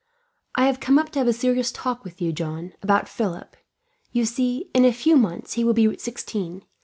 "I 0.55 0.65
have 0.65 0.79
come 0.79 0.97
up 0.97 1.11
to 1.11 1.19
have 1.19 1.27
a 1.27 1.31
serious 1.31 1.71
talk 1.71 2.03
with 2.03 2.23
you, 2.23 2.33
John, 2.33 2.73
about 2.81 3.07
Philip. 3.07 3.55
You 4.11 4.25
see, 4.25 4.71
in 4.73 4.83
a 4.83 4.91
few 4.91 5.15
months 5.15 5.53
he 5.53 5.63
will 5.63 5.73
be 5.75 5.95
sixteen. 5.99 6.63